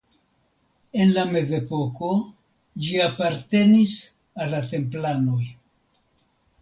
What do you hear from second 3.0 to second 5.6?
apartenis al la Templanoj.